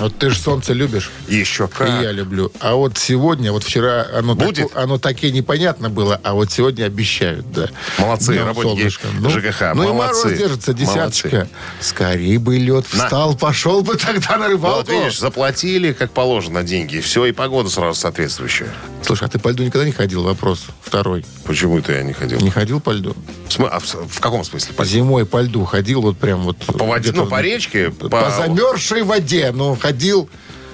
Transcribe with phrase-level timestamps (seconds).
[0.00, 1.10] Вот ты же солнце любишь.
[1.28, 1.88] Еще как.
[1.88, 2.50] И я люблю.
[2.60, 4.68] А вот сегодня, вот вчера оно, Будет?
[4.70, 7.68] тако- оно таки непонятно было, а вот сегодня обещают, да.
[7.98, 9.40] Молодцы, Днем работники солнышко.
[9.40, 10.24] ЖКХ, Ну и молодцы.
[10.26, 11.28] мороз держится, десяточка.
[11.28, 11.48] Молодцы.
[11.80, 13.04] Скорей бы лед На.
[13.04, 14.78] встал, пошел бы тогда на рыбалку.
[14.78, 16.98] Вот видишь, заплатили, как положено, деньги.
[17.00, 18.68] Все, и погода сразу соответствующая.
[19.02, 20.22] Слушай, а ты по льду никогда не ходил?
[20.24, 21.24] Вопрос второй.
[21.44, 22.40] Почему это я не ходил?
[22.40, 23.14] Не ходил по льду?
[23.48, 24.74] В, см- а в- в каком смысле?
[24.74, 26.56] По, Зимой по льду ходил, вот прям вот...
[26.58, 27.90] по воде, ну, по речке?
[27.90, 30.30] По, По, замерзшей воде, ну, ходил.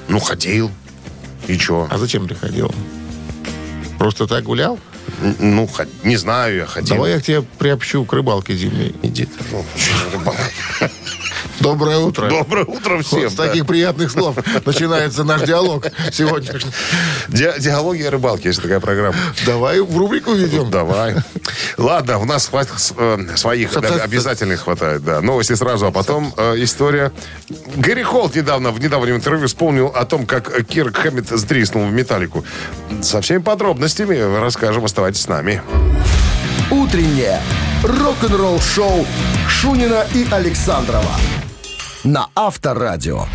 [0.06, 0.70] Ну, ходил.
[1.48, 1.88] И что?
[1.90, 2.72] А зачем ты ходил?
[3.98, 4.78] Просто так гулял?
[5.40, 5.68] Ну,
[6.04, 6.94] не знаю, я ходил.
[6.94, 8.94] Давай я к тебе приобщу к рыбалке зимней.
[9.02, 9.32] Иди ты.
[9.50, 9.64] Ну,
[10.12, 10.90] рыбалка.
[11.60, 12.28] Доброе утро.
[12.28, 13.20] Доброе утро всем.
[13.20, 13.46] Вот с да.
[13.46, 16.52] таких приятных слов начинается наш диалог сегодня.
[17.28, 19.16] Ди- Диалоги о рыбалке, есть такая программа.
[19.46, 20.70] Давай в рубрику ведем.
[20.70, 21.16] Давай.
[21.76, 25.20] Ладно, у нас хватит э, своих обязательных хватает, да.
[25.20, 27.12] Новости сразу, а потом э, история.
[27.76, 32.44] Гэри Холт недавно в недавнем интервью вспомнил о том, как Кирк Хэммит сдриснул в металлику.
[33.02, 34.84] Со всеми подробностями расскажем.
[34.84, 35.62] Оставайтесь с нами.
[36.70, 37.40] «Утреннее
[37.82, 39.06] рок-н-ролл-шоу»
[39.48, 41.16] Шунина и Александрова
[42.04, 43.26] на Авторадио.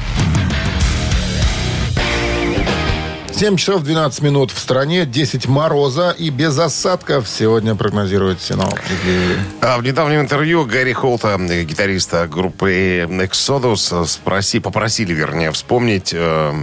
[3.36, 9.38] 7 часов 12 минут в стране, 10 мороза и без осадков сегодня прогнозируют синоптики.
[9.60, 16.14] А в недавнем интервью Гэри Холта, э, гитариста группы Exodus, э, спроси, попросили, вернее, вспомнить
[16.14, 16.54] э,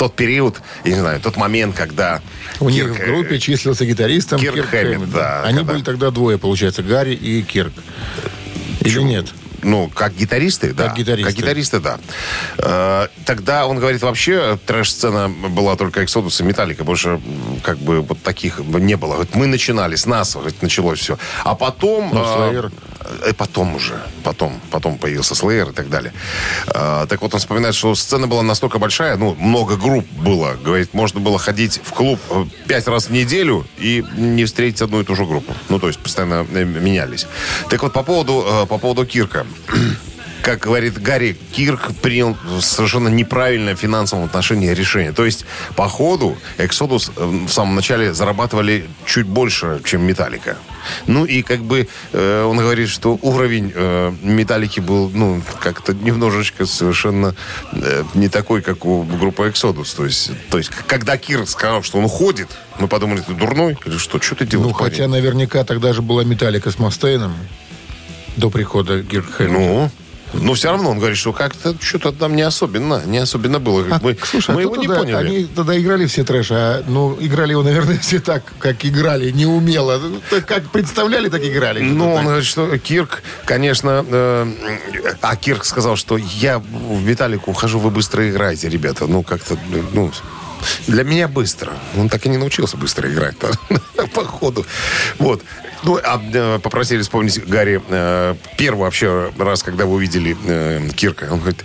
[0.00, 2.22] тот период, я не знаю, тот момент, когда
[2.58, 5.72] У них Кирк, в э, группе числился гитаристом Кирк Кирк, Хэммит, Хэммит, да, Они когда-
[5.74, 7.74] были тогда двое, получается, Гарри и Кирк.
[8.80, 9.26] Или нет?
[9.62, 10.86] Ну, как гитаристы, да.
[10.88, 11.30] Как гитаристы.
[11.30, 11.98] Как гитаристы, да.
[12.56, 16.82] Э, Тогда, он говорит, вообще трэш-сцена была только Exodus и Металлика.
[16.82, 17.20] Больше
[17.62, 19.12] как бы вот таких не было.
[19.16, 21.18] Говорит, мы начинали, с нас говорит, началось все.
[21.44, 22.10] А потом...
[22.14, 22.66] Ну, э, Slayer.
[22.68, 22.89] э,
[23.36, 24.00] Потом уже.
[24.22, 24.60] Потом.
[24.70, 26.12] Потом появился Slayer и так далее.
[26.66, 30.56] Э, Так вот, он вспоминает, что сцена была настолько большая, ну, много групп было.
[30.64, 35.00] Говорит, можно было ходить в клуб э, пять раз в неделю и не встретить одну
[35.00, 35.54] и ту же группу.
[35.68, 37.26] Ну, то есть постоянно э, менялись.
[37.68, 39.46] Так вот, по поводу, э, по поводу Кирка.
[40.42, 45.12] Как говорит Гарри, Кирк принял совершенно неправильное в финансовом отношении решение.
[45.12, 45.44] То есть,
[45.76, 50.56] по ходу, Exodus э, в самом начале зарабатывали чуть больше, чем Металлика.
[51.06, 56.64] Ну и как бы э, он говорит, что уровень э, Металлики был, ну, как-то немножечко
[56.64, 57.34] совершенно
[57.72, 59.94] э, не такой, как у группы Exodus.
[59.94, 63.76] То есть, то есть, когда Кирк сказал, что он уходит, мы подумали, ты дурной?
[63.84, 64.20] Или что?
[64.20, 64.90] Что ты делаешь, Ну, парень?
[64.92, 67.34] хотя наверняка тогда же была Металлика с Мастейном
[68.36, 69.48] до прихода Хэммита.
[69.48, 69.90] Ну,
[70.32, 73.84] но все равно он говорит, что как-то что-то там не особенно, не особенно было.
[73.90, 75.14] А, мы слушай, мы а его не поняли.
[75.14, 79.98] Они тогда играли все трэш, а ну, играли его, наверное, все так, как играли, неумело.
[79.98, 81.80] Ну, Как представляли, так играли.
[81.80, 84.04] Ну, он говорит, что Кирк, конечно...
[84.08, 84.46] э,
[85.20, 89.06] а Кирк сказал, что я в Металлику ухожу, вы быстро играете, ребята.
[89.06, 89.56] Ну, как-то,
[89.92, 90.12] ну...
[90.86, 91.72] Для меня быстро.
[91.96, 93.36] Он так и не научился быстро играть
[94.14, 94.66] по ходу.
[95.18, 95.42] Вот.
[95.82, 101.28] Ну, а э, попросили вспомнить Гарри э, первый вообще раз, когда вы увидели э, Кирка.
[101.30, 101.64] Он говорит,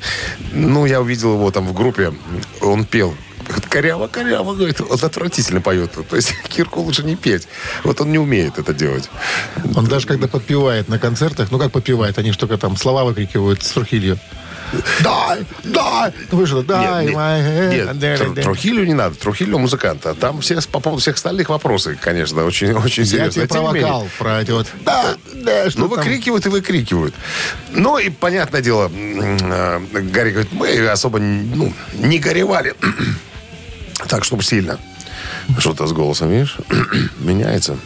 [0.53, 2.13] ну, я увидел его там в группе,
[2.61, 3.15] он пел.
[3.69, 5.91] Коряво, коряво, говорит, он отвратительно поет.
[6.09, 7.47] То есть Кирку лучше не петь.
[7.83, 9.09] Вот он не умеет это делать.
[9.75, 13.71] Он даже когда подпевает на концертах, ну как подпевает, они только там слова выкрикивают с
[13.71, 14.17] трухилью.
[15.03, 16.13] Дай, дай.
[16.31, 17.15] Вы же дай, Нет,
[17.69, 19.15] нет, нет, Тру- Трухилю не надо.
[19.15, 20.13] Трухилю музыканта.
[20.13, 23.31] Там все, по поводу всех остальных вопросы, конечно, очень, очень Я серьезно.
[23.31, 24.67] тебе Тем про вокал, про эти вот.
[24.83, 27.13] Да, да, что Ну, выкрикивают и выкрикивают.
[27.71, 32.73] Ну, и, понятное дело, э, Гарри говорит, мы особо ну, не горевали.
[34.09, 34.77] Так, чтобы сильно.
[35.57, 36.57] Что-то с голосом, видишь?
[37.19, 37.77] Меняется.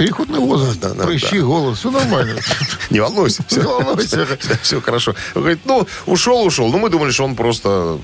[0.00, 2.40] Переходный возраст, Да, да, прыщи, голос, все нормально.
[2.90, 3.44] Не волнуйся.
[3.46, 4.26] Все, волнуйся.
[4.62, 5.14] все хорошо.
[5.34, 6.70] Он говорит, ну, ушел, ушел.
[6.72, 7.98] Ну, мы думали, что он просто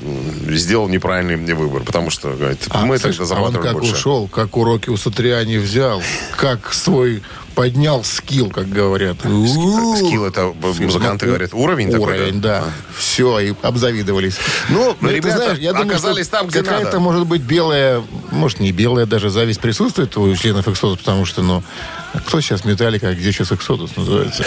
[0.51, 1.85] сделал неправильный выбор.
[1.85, 3.93] Потому что, говорит, мы слышь, тогда а он зарабатывали как больше.
[3.95, 6.03] ушел, как уроки у Сатриани взял,
[6.37, 7.23] как свой
[7.61, 9.17] поднял скилл, как говорят.
[9.21, 11.55] Скилл это б- музыканты Ну, говорят.
[11.55, 12.65] Уровень такой, Уровень, да.
[12.97, 14.37] Все, и обзавидовались.
[14.69, 18.73] Ну, Ну, ребята знаешь, я думаю, оказались там, где какая-то, может быть, белая, может, не
[18.73, 21.63] белая даже зависть присутствует у членов Exodus, потому что, ну,
[22.27, 24.45] кто сейчас Металлика, а где сейчас Exodus называется?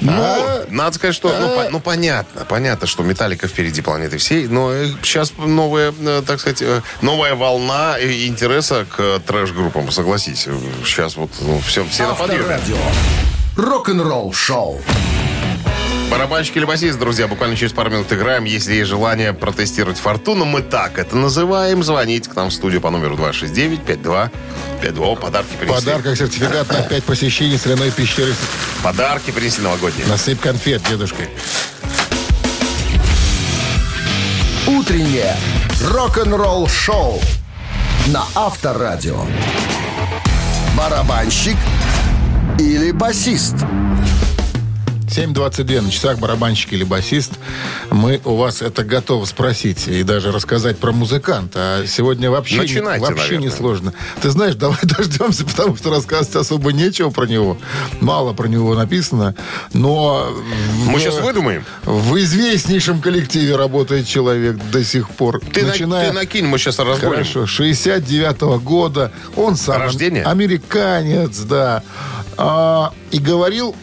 [0.00, 0.66] Ну, А?
[0.70, 1.28] надо сказать, что...
[1.40, 4.72] Ну, по- ну, понятно, понятно, что Металлика впереди планеты всей, но
[5.02, 10.46] сейчас новая, э, так сказать, э, новая волна э, интереса к э, трэш-группам, согласись.
[10.84, 12.47] Сейчас вот ну, все, все на подъеме.
[12.48, 12.78] Авторадио.
[13.56, 14.80] Рок-н-ролл шоу.
[16.10, 18.44] Барабанщик или басист, друзья, буквально через пару минут играем.
[18.44, 21.82] Если есть желание протестировать фортуну, мы так это называем.
[21.82, 25.20] Звоните к нам в студию по номеру 269-5252.
[25.20, 25.78] Подарки принесли.
[25.78, 28.34] Подарок, как сертификат на 5 посещений соляной пещеры.
[28.82, 30.06] Подарки принесли новогодние.
[30.06, 31.28] Насыпь конфет дедушкой.
[34.66, 35.36] Утреннее
[35.84, 37.20] рок-н-ролл-шоу
[38.06, 39.20] на Авторадио.
[40.74, 41.58] Барабанщик
[42.58, 43.54] или басист?
[45.08, 47.32] 7.22 на часах, барабанщик или басист.
[47.90, 51.78] Мы у вас это готовы спросить и даже рассказать про музыканта.
[51.82, 53.48] А сегодня вообще, Начинайте, вообще наверное.
[53.48, 53.94] не сложно.
[54.20, 57.56] Ты знаешь, давай дождемся, потому что рассказывать особо нечего про него.
[58.00, 59.34] Мало про него написано.
[59.72, 60.28] Но
[60.84, 61.64] Мы в- сейчас выдумаем.
[61.84, 65.40] в известнейшем коллективе работает человек до сих пор.
[65.40, 67.14] Ты, на- ты накинь, мы сейчас разгоним.
[67.14, 69.10] Хорошо, 69 года.
[69.36, 70.22] Он сам Рождение?
[70.22, 71.82] американец, да.
[72.40, 73.74] А, и говорил,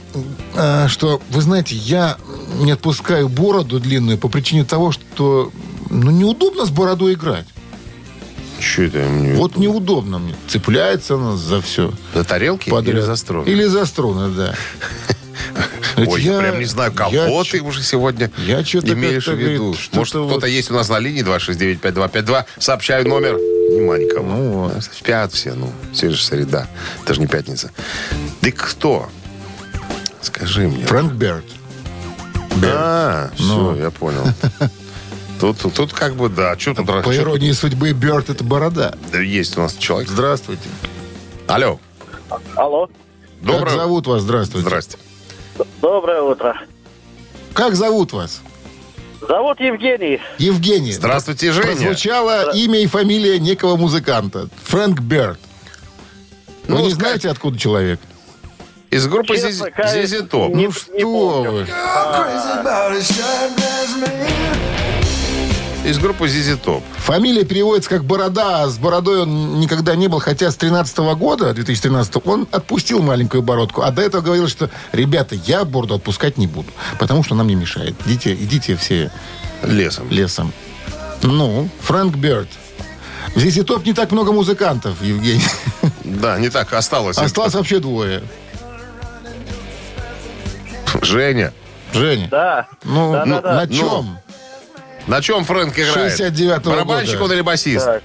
[0.55, 2.17] а, что, вы знаете, я
[2.61, 5.51] не отпускаю бороду длинную по причине того, что
[5.89, 7.45] ну, неудобно с бородой играть.
[8.59, 8.99] Че это?
[8.99, 10.35] мне- Вот неудобно мне.
[10.47, 11.91] Цепляется она за все.
[12.13, 12.95] За тарелки Подряд.
[12.95, 13.45] или за струны?
[13.49, 14.55] Или за струны, да.
[15.97, 19.75] Ой, я- прям не знаю, кого я ты уже сегодня я имеешь в виду.
[19.91, 22.45] Может, кто-то есть у нас на линии 269-5252.
[22.57, 23.37] Сообщаю номер.
[23.69, 24.25] Нема никого.
[24.27, 24.83] Ну вот.
[24.83, 25.71] Спят все, ну.
[25.93, 26.67] Сегодня же среда.
[27.03, 27.71] Это же не пятница.
[28.41, 29.09] Ты кто?
[30.21, 30.85] Скажи мне.
[30.85, 31.45] Фрэнк Берт.
[32.63, 33.75] А, все, Ну.
[33.75, 34.23] я понял.
[35.39, 36.57] Тут, тут как бы, да.
[36.57, 36.85] Что тут?
[36.87, 38.95] По чё иронии судьбы, Берт это борода.
[39.11, 40.09] тут есть у нас человек.
[40.09, 40.69] Здравствуйте.
[41.47, 41.77] Алло.
[42.55, 43.75] Алло, Как Доброе.
[43.75, 44.21] зовут вас?
[44.21, 44.65] Здравствуйте.
[44.65, 44.97] Здрасте.
[45.81, 46.55] доброе утро.
[47.53, 48.41] Как зовут вас?
[49.27, 50.21] Зовут Евгений.
[50.37, 50.91] Евгений.
[50.91, 51.67] Здравствуйте, Женя.
[51.67, 54.49] Прозвучало имя и фамилия некого музыканта.
[54.65, 55.39] Фрэнк Берт.
[56.67, 57.99] Вы Ну, не знаете, откуда человек?
[58.91, 60.53] Из группы Честно, Зизи Топ.
[60.55, 61.51] не- ну что помню.
[61.51, 61.67] вы.
[65.85, 66.83] Из группы Зизи Топ.
[66.97, 71.53] Фамилия переводится как Борода, а с бородой он никогда не был, хотя с 13 года,
[71.53, 76.47] 2013 он отпустил маленькую бородку, а до этого говорил, что, ребята, я бороду отпускать не
[76.47, 77.93] буду, потому что она мне мешает.
[78.05, 79.11] Идите, идите все
[79.61, 80.09] Лесом.
[80.09, 80.51] лесом.
[81.21, 82.49] Ну, Фрэнк Берт.
[83.35, 85.43] Здесь и топ не так много музыкантов, Евгений.
[86.03, 87.17] Да, не так осталось.
[87.17, 88.23] Осталось вообще двое.
[91.03, 91.53] Женя.
[91.93, 92.27] Женя.
[92.31, 92.67] Да.
[92.83, 93.53] Ну, Да, ну, да, да.
[93.65, 94.17] на чем?
[95.07, 96.19] На чем Фрэнк играет?
[96.19, 97.25] 69-го Барабанщик года.
[97.25, 97.85] он или басист?
[97.85, 98.03] Так.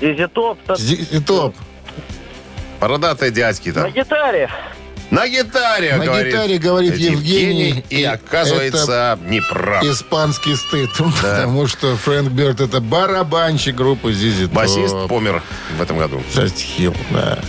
[0.00, 1.54] Изи топ Зи- и топ.
[2.80, 3.92] Бородатые дядьки на там.
[3.92, 4.50] гитаре.
[5.10, 6.32] На гитаре, На говорит.
[6.32, 9.82] гитаре говорит Евгений, И и оказывается, не прав.
[9.84, 10.88] Испанский стыд.
[11.20, 15.42] Потому что Фрэнк Берт это барабанщик группы Зизи Басист помер
[15.76, 16.22] в этом году.
[16.32, 17.40] Жесть Хилл, да.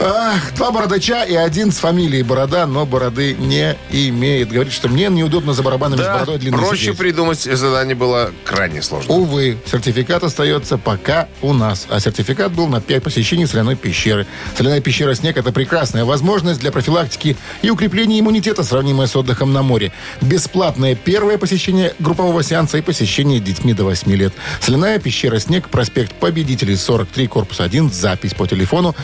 [0.00, 4.50] Два бородача и один с фамилией Борода, но бороды не имеет.
[4.50, 6.96] Говорит, что мне неудобно за барабанами с Да, бородой длинной проще сидеть.
[6.96, 9.12] придумать задание было крайне сложно.
[9.12, 11.86] Увы, сертификат остается пока у нас.
[11.90, 14.26] А сертификат был на 5 посещений соляной пещеры.
[14.56, 19.62] Соляная пещера «Снег»— это прекрасная возможность для профилактики и укрепления иммунитета, сравнимая с отдыхом на
[19.62, 19.92] море.
[20.22, 24.32] Бесплатное первое посещение группового сеанса и посещение детьми до 8 лет.
[24.62, 28.96] Соляная пещера «Снег», проспект Победителей, 43, корпус 1, запись по телефону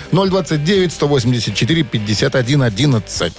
[0.87, 3.33] 029-184-51-11.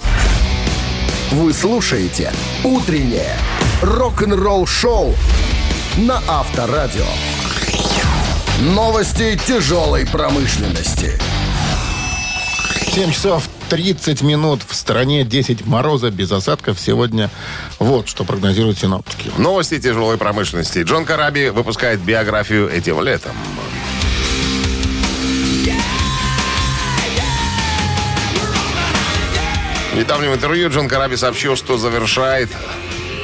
[1.32, 2.32] Вы слушаете
[2.64, 3.36] «Утреннее
[3.82, 5.14] рок-н-ролл-шоу»
[5.98, 7.04] на Авторадио.
[8.60, 11.20] Новости тяжелой промышленности.
[12.94, 17.30] 7 часов 30 минут в стране 10 мороза без осадков сегодня.
[17.78, 19.30] Вот что прогнозируют синоптики.
[19.36, 20.82] Новости тяжелой промышленности.
[20.82, 23.32] Джон Караби выпускает биографию этим летом.
[29.98, 32.48] В недавнем интервью Джон Караби сообщил, что завершает,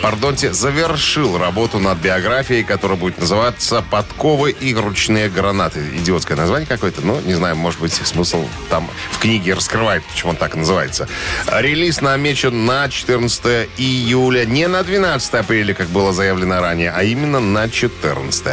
[0.02, 5.78] пардонте, завершил работу над биографией, которая будет называться «Подковы и ручные гранаты».
[5.98, 10.36] Идиотское название какое-то, но не знаю, может быть, смысл там в книге раскрывает, почему он
[10.36, 11.08] так называется.
[11.46, 17.38] Релиз намечен на 14 июля, не на 12 апреля, как было заявлено ранее, а именно
[17.38, 18.46] на 14.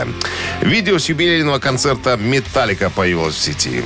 [0.62, 3.84] Видео с юбилейного концерта «Металлика» появилось в сети.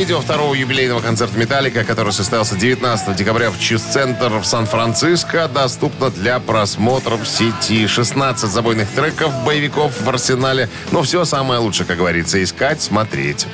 [0.00, 6.40] Видео второго юбилейного концерта «Металлика», который состоялся 19 декабря в Чиз-центр в Сан-Франциско, доступно для
[6.40, 7.86] просмотра в сети.
[7.86, 10.70] 16 забойных треков, боевиков в арсенале.
[10.90, 13.46] Но все самое лучшее, как говорится, искать, смотреть.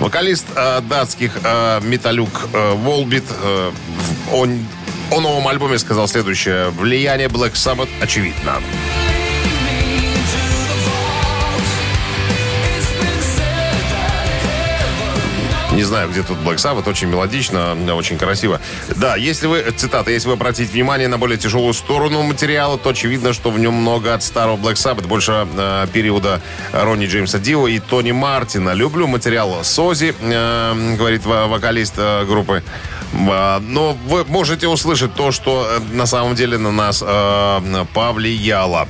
[0.00, 3.70] Вокалист э, датских э, металюк э, Волбит э,
[4.32, 4.58] он,
[5.12, 6.70] о новом альбоме сказал следующее.
[6.70, 8.54] Влияние Black Sabbath очевидно.
[15.82, 16.88] Не знаю, где тут Black Sabbath.
[16.88, 18.60] Очень мелодично, очень красиво.
[18.94, 23.32] Да, если вы, цитата, если вы обратите внимание на более тяжелую сторону материала, то очевидно,
[23.32, 27.80] что в нем много от старого Black Sabbath, больше э, периода Ронни Джеймса Дио и
[27.80, 28.74] Тони Мартина.
[28.74, 32.62] Люблю материал Сози, э, говорит вокалист э, группы.
[33.12, 38.86] Э, но вы можете услышать то, что э, на самом деле на нас э, повлияло.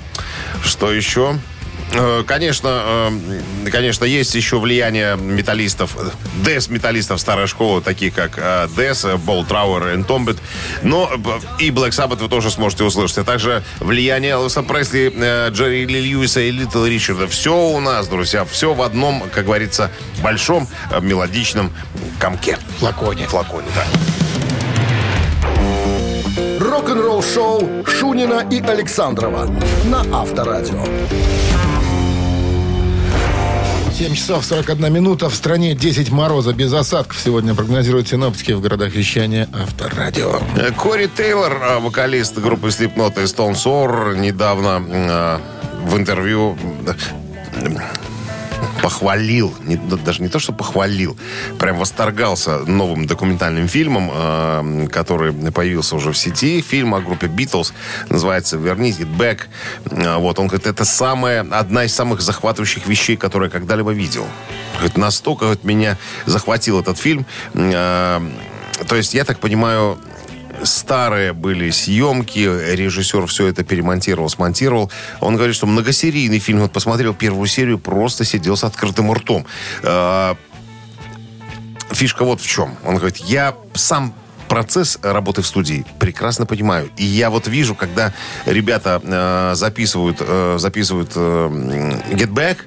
[0.62, 1.38] Что еще?
[1.94, 3.10] Э, конечно,
[3.64, 5.96] э, конечно, есть еще влияние металлистов,
[6.44, 8.40] дес-металлистов старой школы, таких как
[8.76, 10.38] Дес, Болт Трауэр, Entombed.
[10.82, 11.10] Но
[11.58, 13.18] и Black Sabbath вы тоже сможете услышать.
[13.18, 15.12] А также влияние Элвиса Пресли,
[15.50, 17.28] Джерри Ли Льюиса и Литл Ричарда.
[17.28, 19.90] Все у нас, друзья, все в одном, как говорится,
[20.22, 20.68] большом
[21.00, 21.72] мелодичном
[22.18, 22.58] комке.
[22.78, 23.26] Флаконе.
[23.26, 23.84] Флаконе, да.
[26.58, 29.46] Рок-н-ролл шоу Шунина и Александрова
[29.84, 30.84] на Авторадио.
[34.02, 35.28] 7 часов 41 минута.
[35.28, 37.20] В стране 10 мороза без осадков.
[37.20, 40.40] Сегодня прогнозируют синоптики в городах вещания Авторадио.
[40.56, 45.38] Э, Кори Тейлор, э, вокалист группы Slipknot и Stone Sour, недавно э,
[45.86, 46.58] в интервью
[48.82, 51.16] похвалил, не, даже не то, что похвалил,
[51.58, 56.60] прям восторгался новым документальным фильмом, э, который появился уже в сети.
[56.60, 57.72] Фильм о группе Beatles
[58.08, 59.42] называется «Вернись, get back».
[59.90, 64.26] Э, вот, он говорит, это самая, одна из самых захватывающих вещей, которые я когда-либо видел.
[64.74, 65.96] Говорит, настолько говорит, меня
[66.26, 67.24] захватил этот фильм.
[67.54, 68.20] Э,
[68.88, 69.98] то есть, я так понимаю,
[70.64, 72.38] старые были съемки,
[72.74, 74.90] режиссер все это перемонтировал, смонтировал.
[75.20, 79.46] Он говорит, что многосерийный фильм, вот посмотрел первую серию, просто сидел с открытым ртом.
[79.82, 80.36] А,
[81.90, 82.76] фишка вот в чем.
[82.84, 84.14] Он говорит, я сам
[84.48, 86.90] процесс работы в студии прекрасно понимаю.
[86.98, 88.12] И я вот вижу, когда
[88.44, 92.58] ребята э, записывают, э, записывают э, Get Back,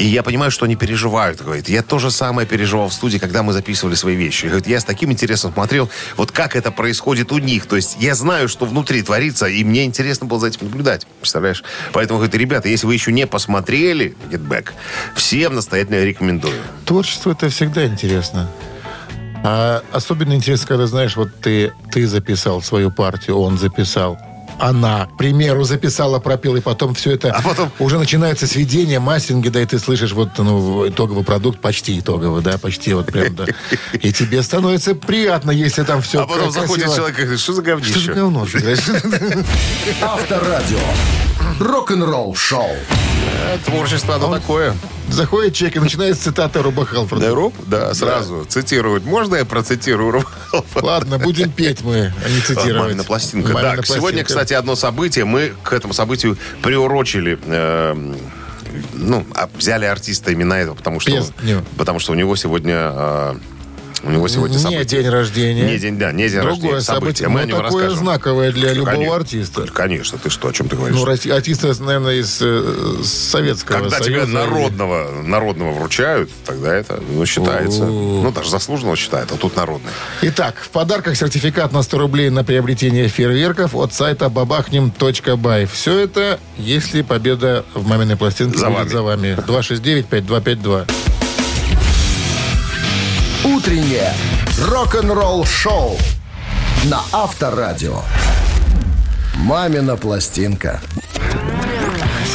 [0.00, 1.42] и я понимаю, что они переживают.
[1.42, 4.46] Говорит, я то же самое переживал в студии, когда мы записывали свои вещи.
[4.46, 7.66] Говорит, я с таким интересом смотрел, вот как это происходит у них.
[7.66, 11.06] То есть я знаю, что внутри творится, и мне интересно было за этим наблюдать.
[11.20, 11.62] Представляешь?
[11.92, 14.70] Поэтому, говорит, ребята, если вы еще не посмотрели Get Back,
[15.14, 16.62] всем настоятельно рекомендую.
[16.86, 18.48] Творчество это всегда интересно.
[19.44, 24.18] А особенно интересно, когда, знаешь, вот ты, ты записал свою партию, он записал
[24.60, 27.72] она, к примеру, записала, пропела, и потом все это а потом...
[27.78, 32.58] уже начинается сведение, массинги, да, и ты слышишь вот ну, итоговый продукт, почти итоговый, да,
[32.58, 33.46] почти вот прям, да.
[33.94, 37.62] И тебе становится приятно, если там все А потом заходит человек и говорит, что за
[37.62, 37.90] говнище?
[37.90, 38.46] Что за говно?
[40.02, 40.78] Авторадио.
[41.58, 42.70] Рок-н-ролл шоу.
[43.64, 44.74] Творчество, оно такое.
[45.08, 47.26] Заходит человек и начинает с цитаты Руба Халфорда.
[47.28, 47.54] Да, Руб?
[47.66, 49.04] Да, сразу цитирует.
[49.04, 50.86] Можно я процитирую Руба Халфорда?
[50.86, 52.82] Ладно, будем петь мы, а не цитировать.
[52.82, 53.52] Мамина пластинка.
[53.52, 53.86] Да, пластинка.
[53.86, 55.24] сегодня, кстати, одно событие.
[55.24, 58.14] Мы к этому событию приурочили э,
[58.94, 61.64] ну, а взяли артиста именно этого, потому что, Песню.
[61.76, 63.34] потому что у него сегодня э,
[64.02, 65.02] у него сегодня Не событие.
[65.02, 65.64] день рождения.
[65.64, 67.98] Не день, да, не день Другое рождения, событие, Мы но о нем такое расскажем.
[68.04, 69.16] знаковое для любого Конечно.
[69.16, 69.66] артиста.
[69.72, 70.96] Конечно, ты что, о чем ты говоришь?
[70.96, 74.26] Ну, артиста, наверное, из э, Советского Когда Союза.
[74.26, 77.82] народного, народного вручают, тогда это ну, считается.
[77.84, 78.22] О.
[78.24, 79.90] Ну, даже заслуженного считают, а тут народный.
[80.22, 85.66] Итак, в подарках сертификат на 100 рублей на приобретение фейерверков от сайта бабахнем.бай.
[85.66, 88.88] Все это, если победа в маминой пластинке За будет вами.
[88.88, 89.38] за вами.
[89.46, 91.19] 269-5252.
[93.60, 94.10] Утреннее
[94.58, 95.98] рок-н-ролл шоу
[96.84, 98.00] на Авторадио.
[99.34, 100.80] Мамина пластинка.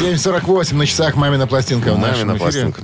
[0.00, 2.70] 7.48 на часах мамина пластинка в нашем Мамина эфире.
[2.70, 2.82] пластинка.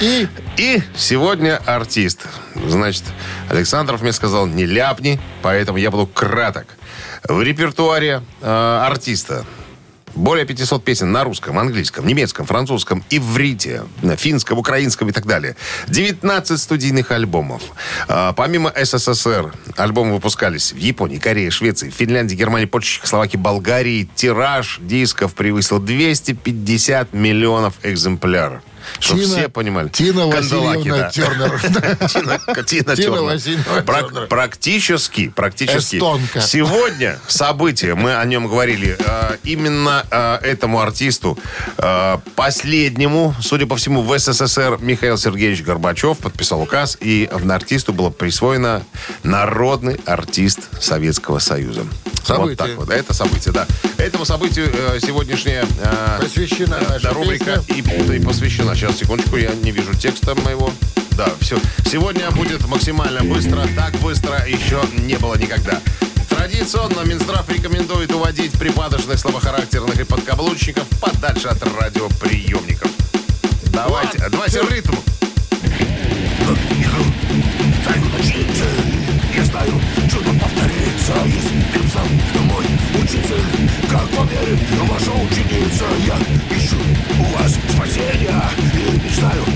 [0.00, 2.20] И И сегодня артист.
[2.66, 3.04] Значит,
[3.50, 6.68] Александров мне сказал, не ляпни, поэтому я буду краток.
[7.28, 9.44] В репертуаре э, артиста
[10.14, 13.84] более 500 песен на русском, английском, немецком, французском, иврите,
[14.16, 15.56] финском, украинском и так далее.
[15.88, 17.62] 19 студийных альбомов.
[18.08, 24.08] А, помимо СССР, альбомы выпускались в Японии, Корее, Швеции, Финляндии, Германии, Польше, Чехословакии, Болгарии.
[24.14, 28.62] Тираж дисков превысил 250 миллионов экземпляров.
[28.98, 29.88] Чтобы Тина- все понимали.
[29.88, 31.10] Тина Васильевна да.
[31.10, 31.60] Тернер.
[32.08, 33.22] Тина, Тина Тина Тернер.
[33.22, 34.26] Васильевна Прак- Тернер.
[34.26, 35.96] Практически, практически.
[35.96, 36.40] Эстонка.
[36.40, 41.38] Сегодня событие, мы о нем говорили, э, именно э, этому артисту,
[41.78, 47.28] э, последнему, судя по всему, в СССР Михаил Сергеевич Горбачев подписал указ, и
[47.62, 48.82] артисту было присвоено
[49.22, 51.86] народный артист Советского Союза.
[52.24, 52.48] Событие.
[52.48, 52.90] Вот так вот.
[52.90, 53.66] Это событие, да.
[53.98, 58.71] Этому событию э, сегодняшняя э, Посвящена наша рубрика и, и посвящена.
[58.72, 60.70] А сейчас, секундочку, я не вижу текста моего.
[61.14, 61.58] Да, все.
[61.84, 63.68] Сегодня будет максимально быстро.
[63.76, 65.78] Так быстро еще не было никогда.
[66.30, 72.90] Традиционно Минздрав рекомендует уводить припадочных, слабохарактерных и подкаблучников подальше от радиоприемников.
[73.74, 74.74] Давайте, One, давайте two.
[74.74, 74.94] ритм.
[79.36, 79.72] Я знаю,
[80.10, 82.41] чудо повторится, если
[83.02, 83.34] учиться,
[83.90, 84.56] как по мере
[84.88, 85.84] ваша ученица.
[86.06, 86.16] Я
[86.56, 86.76] ищу
[87.18, 89.51] у вас спасения и мечтаю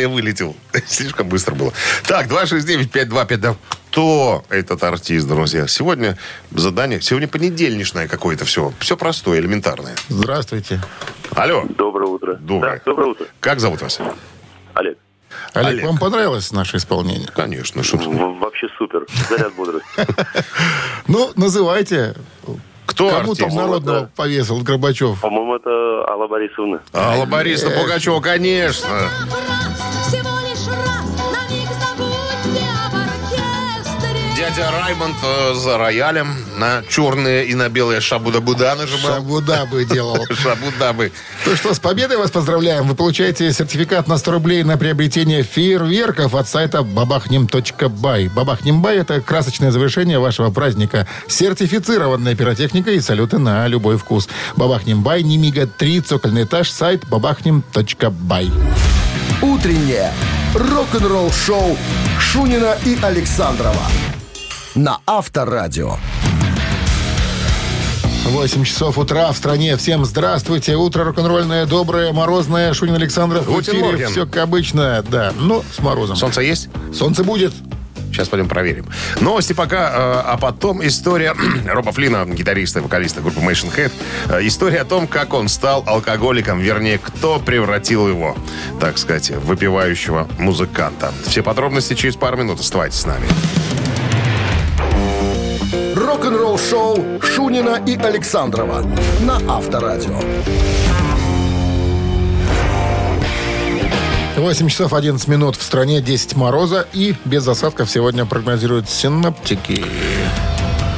[0.00, 0.56] я вылетел.
[0.86, 1.72] Слишком быстро было.
[2.06, 3.56] Так, 269-5252.
[3.90, 5.66] Кто этот артист, друзья?
[5.66, 6.16] Сегодня
[6.52, 7.00] задание...
[7.00, 8.72] Сегодня понедельничное какое-то все.
[8.78, 9.94] Все простое, элементарное.
[10.08, 10.80] Здравствуйте.
[11.34, 11.64] Алло.
[11.76, 12.34] Доброе утро.
[12.36, 12.76] Доброе.
[12.76, 13.26] Да, доброе утро.
[13.40, 13.98] Как зовут вас?
[14.74, 14.96] Олег.
[15.54, 15.84] Олег, Олег.
[15.86, 17.28] вам понравилось наше исполнение?
[17.34, 19.06] Конечно, что В- Вообще супер.
[19.28, 19.86] Заряд бодрости.
[21.08, 22.14] Ну, называйте.
[22.90, 23.40] Кто Кому артист?
[23.40, 25.20] там народного повесил Горбачев?
[25.20, 25.70] По-моему, это
[26.10, 26.80] Алла Борисовна.
[26.92, 28.88] Алла Борисовна Пугачева, конечно.
[34.50, 39.14] Дядя Раймонд э, за роялем на черные и на белые шабуда-буда нажимал.
[39.14, 40.26] Шабуда бы делал.
[40.30, 41.12] Шабудабы.
[41.46, 42.88] Ну что, с победой вас поздравляем.
[42.88, 48.28] Вы получаете сертификат на 100 рублей на приобретение фейерверков от сайта бабахнем.бай.
[48.28, 51.06] Бабахнем.бай– это красочное завершение вашего праздника.
[51.28, 54.28] Сертифицированная пиротехника и салюты на любой вкус.
[54.56, 58.50] Бабахнем.бай, Немига 3, цокольный этаж, сайт бабахнем.бай.
[59.42, 60.12] Утреннее
[60.54, 61.78] рок-н-ролл-шоу
[62.18, 63.86] Шунина и Александрова
[64.80, 65.96] на Авторадио.
[68.24, 69.76] 8 часов утра в стране.
[69.76, 70.76] Всем здравствуйте.
[70.76, 72.72] Утро рок-н-ролльное, доброе, морозное.
[72.72, 74.06] Шунин Александров в эфире.
[74.06, 75.34] Все как обычно, да.
[75.36, 76.16] Ну, с морозом.
[76.16, 76.68] Солнце есть?
[76.94, 77.52] Солнце будет.
[78.10, 78.86] Сейчас пойдем проверим.
[79.20, 81.34] Новости пока, э, а потом история
[81.66, 83.92] Роба Флина, гитариста и вокалиста группы Machine Head.
[84.30, 88.34] Э, История о том, как он стал алкоголиком, вернее, кто превратил его,
[88.80, 91.12] так сказать, в выпивающего музыканта.
[91.26, 92.60] Все подробности через пару минут.
[92.60, 93.26] Оставайтесь с нами.
[96.10, 98.84] Рок-н-ролл-шоу Шунина и Александрова
[99.20, 100.18] на Авторадио.
[104.36, 109.84] 8 часов 11 минут в стране, 10 мороза и без осадков сегодня прогнозируют синаптики.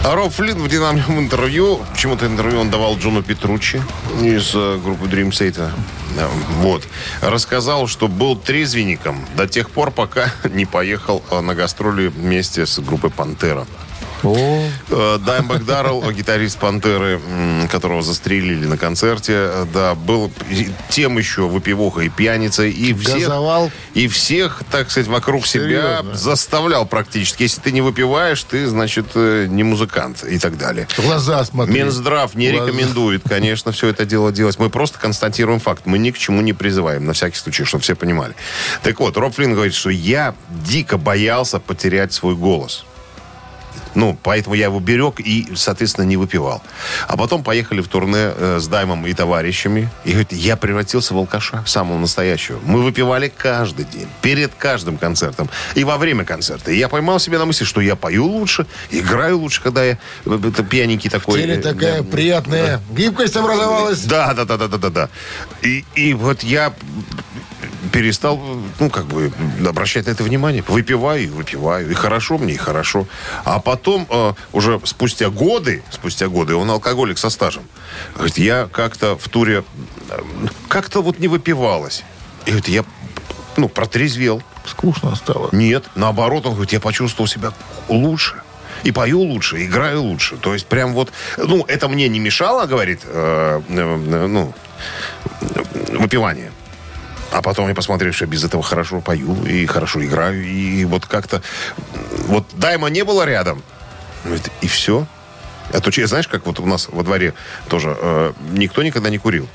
[0.03, 3.83] А Роб Флинн в динамиком интервью, почему-то интервью он давал Джону Петруччи
[4.23, 5.69] из э, группы Dream Theater.
[6.17, 6.29] Да,
[6.61, 6.85] Вот.
[7.21, 12.79] Рассказал, что был трезвенником до тех пор, пока не поехал э, на гастроли вместе с
[12.79, 13.67] группой «Пантера».
[14.25, 17.21] Э, Даймбек Даррелл, гитарист «Пантеры»,
[17.71, 20.31] которого застрелили на концерте, э, да, был
[20.89, 22.71] тем еще выпивохой и пьяницей.
[22.71, 23.71] И всех, Газовал.
[23.95, 25.63] и всех, так сказать, вокруг себя
[26.01, 26.15] Серьезно?
[26.15, 27.43] заставлял практически.
[27.43, 30.87] Если ты не выпиваешь, ты, значит, э, не музыкант и так далее.
[30.97, 31.75] глаза смотри.
[31.75, 32.67] Минздрав не Глаза.
[32.67, 34.59] рекомендует, конечно, все это дело делать.
[34.59, 35.83] Мы просто констатируем факт.
[35.87, 38.35] Мы ни к чему не призываем, на всякий случай, чтобы все понимали.
[38.83, 42.85] Так вот, Роб Флинн говорит, что я дико боялся потерять свой голос.
[43.95, 46.63] Ну, поэтому я его берег и, соответственно, не выпивал.
[47.09, 49.91] А потом поехали в турне э, с Даймом и товарищами.
[50.05, 52.59] И говорит, я превратился в алкаша, самого настоящего.
[52.65, 56.71] Мы выпивали каждый день, перед каждым концертом и во время концерта.
[56.71, 60.41] И я поймал себя на мысли, что я пою лучше, играю лучше, когда я э,
[60.49, 61.41] это, пьяненький такой.
[61.41, 62.11] теле э, такая да.
[62.11, 64.03] приятная гибкость образовалась.
[64.05, 65.09] Да, да, да, да, да, да, да.
[65.63, 66.73] И, и вот я
[67.93, 68.41] перестал,
[68.81, 69.33] ну, как бы,
[69.67, 70.63] обращать на это внимание.
[70.67, 71.91] Выпиваю и выпиваю.
[71.91, 73.07] И хорошо мне, и хорошо.
[73.45, 77.65] А потом, э, уже спустя годы, спустя годы, он алкоголик со стажем.
[78.15, 79.65] Говорит, я как-то в туре,
[80.11, 80.21] э,
[80.69, 82.05] как-то вот не выпивалось.
[82.47, 82.85] И говорит, я,
[83.57, 84.43] ну, протрезвел.
[84.67, 85.49] Скучно стало.
[85.53, 87.53] Нет, наоборот, он говорит, я почувствовал себя
[87.89, 88.43] лучше.
[88.85, 90.37] И пою лучше, играю лучше.
[90.37, 94.55] То есть прям вот, ну, это мне не мешало, говорит, э, э, ну,
[95.99, 96.51] выпивание.
[97.33, 100.45] А потом я посмотрел, что я без этого хорошо пою и хорошо играю.
[100.45, 101.43] И вот как-то...
[102.27, 103.63] Вот Дайма не было рядом.
[104.25, 105.07] Говорит, и все.
[105.73, 107.35] А то, знаешь, как вот у нас во дворе
[107.69, 109.49] тоже э, никто никогда не курил.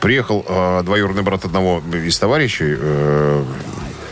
[0.00, 3.44] Приехал э, двоюродный брат одного из товарищей, э,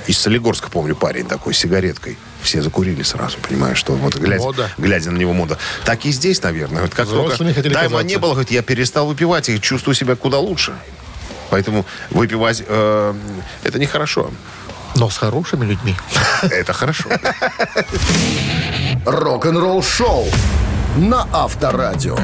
[0.06, 2.16] из Солигорска, помню, парень такой, с сигареткой.
[2.42, 4.70] Все закурили сразу, понимаешь, что вот глядя, Мода.
[4.78, 5.58] глядя на него мода.
[5.84, 6.82] Так и здесь, наверное.
[6.82, 10.74] Вот как только Дайма не было, говорит, я перестал выпивать и чувствую себя куда лучше.
[11.50, 13.14] Поэтому выпивать э,
[13.64, 14.30] это нехорошо.
[14.96, 15.94] Но с хорошими людьми.
[16.42, 17.08] Это хорошо.
[19.06, 20.26] Рок-н-ролл-шоу
[20.96, 22.16] на Авторадио.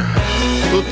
[0.71, 0.85] Тут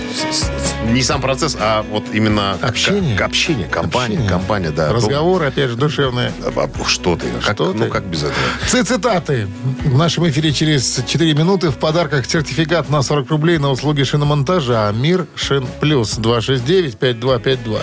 [0.91, 3.17] Не сам процесс, а вот именно Общение.
[3.17, 4.29] к- общение, компания, Общение.
[4.31, 4.93] компания, да.
[4.93, 6.33] Разговоры, опять же, душевные.
[6.39, 7.27] Ну, а, Что ты?
[7.45, 7.91] Как, Что ну, ты?
[7.91, 8.85] как без этого?
[8.85, 9.49] Цитаты.
[9.85, 14.93] В нашем эфире через 4 минуты в подарках сертификат на 40 рублей на услуги шиномонтажа
[14.95, 17.81] «Мир Шин Плюс» 269-5252.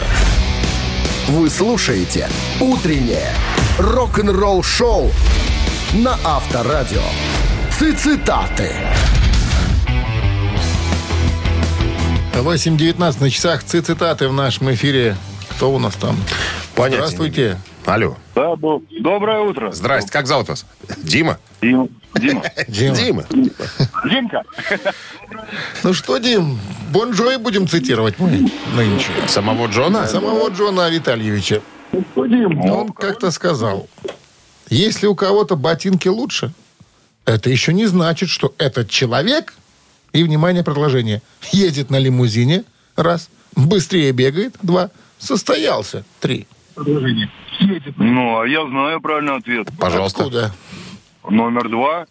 [1.29, 2.27] Вы слушаете
[2.59, 3.29] «Утреннее
[3.77, 5.11] рок-н-ролл-шоу»
[5.93, 7.03] на Авторадио.
[7.69, 8.71] Цитаты.
[12.33, 15.15] 8.19 на часах цитаты в нашем эфире.
[15.51, 16.15] Кто у нас там?
[16.73, 17.57] Понятия Здравствуйте.
[17.85, 18.17] Алло.
[18.33, 19.71] Да, бо- доброе утро.
[19.71, 20.65] Здрасте, как зовут вас?
[20.97, 21.37] Дима?
[21.61, 21.89] Дима.
[22.15, 22.43] Дима.
[22.67, 22.95] Дима.
[22.95, 23.25] Дима.
[24.09, 24.43] Димка.
[25.83, 26.59] Ну что, Дим,
[26.91, 29.11] Бон Джои будем цитировать мы нынче.
[29.27, 30.07] Самого Джона?
[30.07, 31.61] Самого Джона Витальевича.
[32.15, 33.87] Он как-то сказал,
[34.69, 36.53] если у кого-то ботинки лучше,
[37.25, 39.53] это еще не значит, что этот человек,
[40.13, 42.63] и, внимание, продолжение, ездит на лимузине,
[42.95, 46.47] раз, быстрее бегает, два, состоялся, три.
[47.97, 49.67] Ну, а я знаю правильный ответ.
[49.77, 50.21] Пожалуйста.
[50.21, 50.51] Откуда?
[51.29, 52.05] Номер два.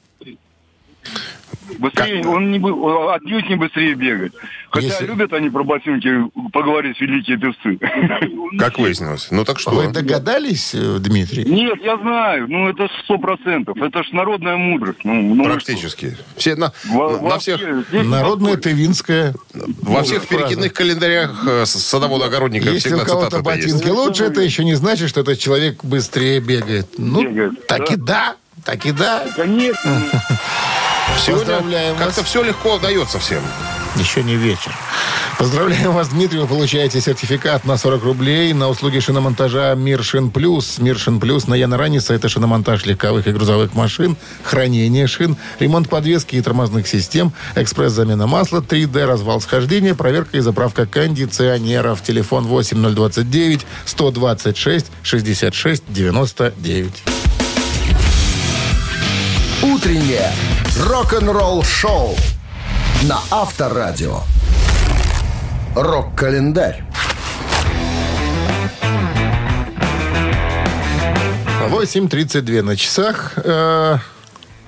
[1.79, 4.35] Быстрее, он не, бы- он отнюдь не быстрее бегает.
[4.71, 6.09] Хотя Если- любят они про ботинки
[6.51, 7.79] поговорить, великие певцы.
[8.59, 9.29] Как выяснилось.
[9.31, 9.73] Ну так что?
[9.73, 11.45] Вы догадались, э, Дмитрий?
[11.45, 13.77] Нет, я знаю, ну это сто процентов.
[13.83, 15.01] Это ж народная мудрость.
[15.05, 16.17] Ну, ну, Практически.
[16.37, 17.61] Все, на, во- на во всех,
[17.93, 19.35] Народная тывинская.
[19.83, 20.45] во всех фраза.
[20.45, 23.45] перекидных календарях э, садовода-огородника Если всегда у кого-то есть.
[23.45, 26.87] ботинки лучше, это еще не значит, что этот человек быстрее бегает.
[26.97, 27.93] Ну, Бегает, так да.
[27.93, 28.37] и да,
[28.69, 29.25] так и да.
[29.35, 29.81] Конечно.
[31.19, 32.05] Сегодня Поздравляем вас.
[32.05, 33.43] как-то все легко удается всем.
[33.97, 34.77] Еще не вечер.
[35.39, 36.39] Поздравляем вас, Дмитрий.
[36.41, 40.79] Вы получаете сертификат на 40 рублей на услуги шиномонтажа «Мир Шин Плюс».
[40.79, 42.13] «Мир Шин Плюс» на Яна Раниса.
[42.13, 48.61] Это шиномонтаж легковых и грузовых машин, хранение шин, ремонт подвески и тормозных систем, экспресс-замена масла,
[48.61, 52.03] 3D, развал схождения, проверка и заправка кондиционеров.
[52.03, 57.18] Телефон 8029 126 66 99.
[59.63, 60.31] «Утреннее
[60.87, 62.15] рок-н-ролл-шоу»
[63.03, 64.21] на Авторадио.
[65.75, 66.85] Рок-календарь.
[71.71, 73.33] 8.32 на часах.
[73.37, 73.99] Э,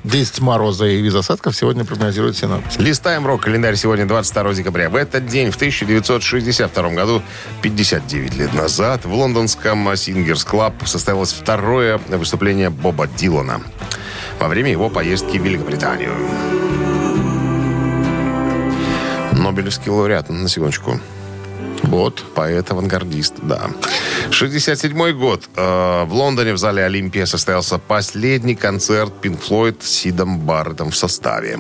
[0.03, 2.83] 10 мороза и без осадков сегодня прогнозируют синоптики.
[2.83, 4.91] Листаем рок-календарь сегодня 22 декабря.
[4.91, 7.23] В этот день, в 1962 году,
[7.63, 13.61] 59 лет назад, в лондонском Singers Club состоялось второе выступление Боба Дилана
[14.41, 16.15] во время его поездки в Великобританию.
[19.33, 20.99] Нобелевский лауреат, на секундочку.
[21.83, 22.25] Вот.
[22.35, 23.71] Поэт-авангардист, да.
[24.31, 25.49] 67 год.
[25.57, 30.97] Э, в Лондоне в зале Олимпия состоялся последний концерт Пинк Флойд с Сидом Барреттом в
[30.97, 31.59] составе.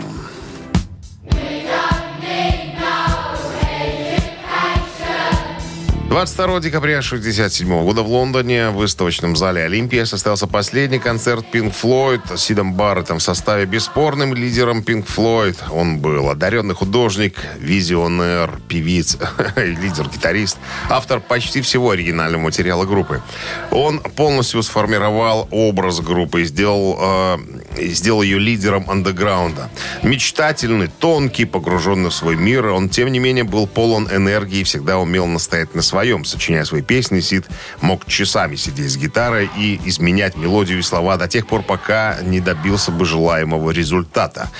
[6.10, 12.36] 22 декабря 1967 года в Лондоне в выставочном зале Олимпия состоялся последний концерт Pink Floyd
[12.36, 15.56] с Сидом Барреттом в составе бесспорным лидером Pink Floyd.
[15.70, 19.18] Он был одаренный художник, визионер, певиц,
[19.54, 23.22] лидер-гитарист, автор почти всего оригинального материала группы.
[23.70, 27.38] Он полностью сформировал образ группы и сделал, э,
[27.76, 29.70] сделал ее лидером андеграунда.
[30.02, 34.98] Мечтательный, тонкий, погруженный в свой мир, он, тем не менее, был полон энергии и всегда
[34.98, 36.24] умел настоять на своем.
[36.24, 37.46] Сочиняя свои песни, Сид
[37.80, 42.40] мог часами сидеть с гитарой и изменять мелодию и слова до тех пор, пока не
[42.40, 44.50] добился бы желаемого результата.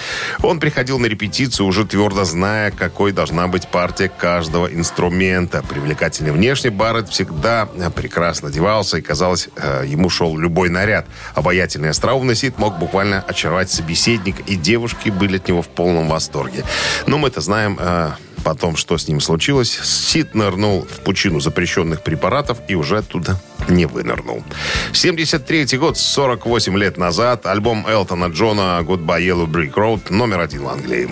[0.43, 5.63] Он приходил на репетицию, уже твердо зная, какой должна быть партия каждого инструмента.
[5.69, 11.07] Привлекательный внешне Барретт всегда прекрасно одевался, и, казалось, э, ему шел любой наряд.
[11.35, 16.65] Обаятельный остроумный Сид мог буквально очаровать собеседника, и девушки были от него в полном восторге.
[17.07, 18.11] Но мы-то знаем э,
[18.45, 19.79] потом, что с ним случилось.
[19.83, 24.43] Сид нырнул в пучину запрещенных препаратов и уже оттуда не вынырнул.
[24.93, 30.69] 73 год, 48 лет назад, альбом Элтона Джона «Goodbye Yellow Brick Road» номер один в
[30.69, 31.09] Англии.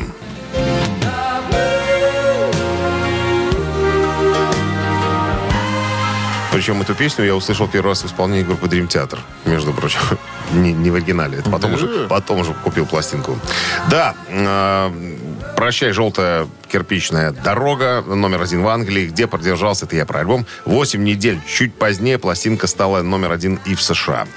[6.59, 10.01] Причем эту песню я услышал первый раз в исполнении группы Dream Theater, между прочим.
[10.53, 11.39] Не, не в оригинале.
[11.39, 13.39] Это потом, уже, потом уже купил пластинку.
[13.89, 14.91] Да, э,
[15.59, 21.03] «Прощай, желтая кирпичная дорога» номер один в Англии, где продержался, это я про альбом, 8
[21.03, 21.41] недель.
[21.49, 24.29] Чуть позднее пластинка стала номер один и в США.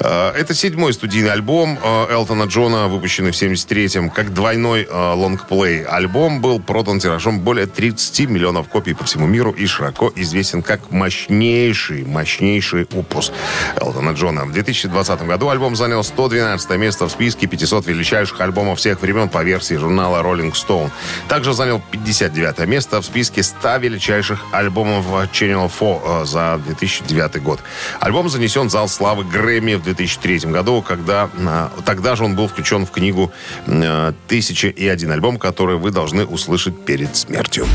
[0.00, 4.10] Э, это седьмой студийный альбом э, Элтона Джона, выпущенный в 73-м.
[4.10, 9.52] Как двойной э, лонгплей альбом был продан тиражом более 30 миллионов копий по всему миру
[9.52, 13.32] и широко известен как мощнейший, мощнейший опус
[13.76, 14.44] Элтона Джона.
[14.44, 19.44] В 2020 году альбом занял 112 место в списке 500 величайших альбомов всех времен по
[19.44, 20.90] версии журнала Rolling Stone.
[21.28, 27.42] Также занял занял 59 место в списке 100 величайших альбомов Channel 4 э, за 2009
[27.42, 27.60] год.
[28.00, 32.48] Альбом занесен в зал славы Грэмми в 2003 году, когда э, тогда же он был
[32.48, 33.32] включен в книгу
[33.66, 37.66] э, «Тысяча и один альбом», который вы должны услышать перед смертью.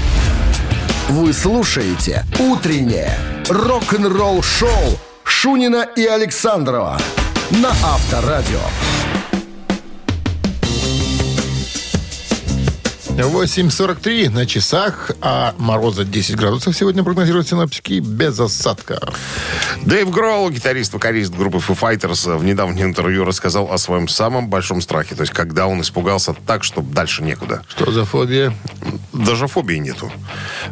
[1.10, 3.18] Вы слушаете «Утреннее
[3.50, 6.98] рок-н-ролл-шоу» Шунина и Александрова
[7.52, 8.60] на Авторадио.
[13.18, 19.00] 8.43 на часах, а мороза 10 градусов сегодня прогнозируют синоптики без осадка.
[19.84, 24.82] Дэйв Гроул, гитарист, вокалист группы Foo Fighters, в недавнем интервью рассказал о своем самом большом
[24.82, 25.16] страхе.
[25.16, 27.64] То есть, когда он испугался так, что дальше некуда.
[27.68, 28.54] Что за фобия?
[29.14, 30.12] Даже фобии нету.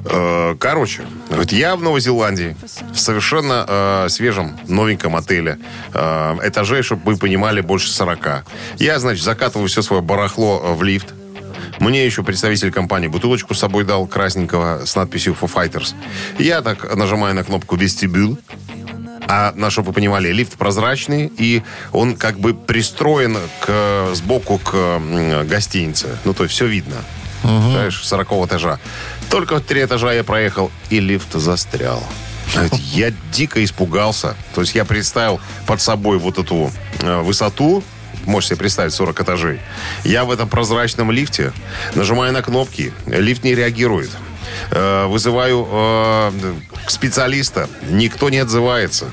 [0.05, 2.55] Э, Короче, говорит, я в Новой Зеландии,
[2.93, 5.59] в совершенно э, свежем, новеньком отеле.
[5.93, 8.45] Э, Этажей, чтобы вы понимали, больше 40.
[8.77, 11.13] Я, значит, закатываю все свое барахло э, в лифт.
[11.79, 15.93] Мне еще представитель компании бутылочку с собой дал красненького с надписью Foo Fighters.
[16.37, 18.37] Я так нажимаю на кнопку «Вестибюл»,
[19.27, 21.61] а на чтобы вы понимали, лифт прозрачный, и
[21.91, 24.99] он как бы пристроен к, сбоку к
[25.45, 26.17] гостинице.
[26.25, 26.95] Ну, то есть все видно.
[27.43, 28.79] Знаешь, 40 этажа.
[29.29, 32.03] Только три этажа я проехал, и лифт застрял.
[32.93, 34.35] Я дико испугался.
[34.55, 37.83] То есть я представил под собой вот эту э, высоту,
[38.29, 39.59] можете себе представить, 40 этажей.
[40.03, 41.51] Я в этом прозрачном лифте
[41.95, 44.11] нажимаю на кнопки, лифт не реагирует.
[44.71, 46.31] Э, Вызываю э,
[46.87, 49.11] специалиста, никто не отзывается.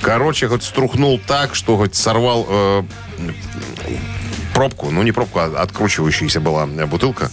[0.00, 2.82] Короче, хоть струхнул так, что хоть сорвал э,
[4.54, 7.30] пробку, ну не пробку, а откручивающаяся была бутылка,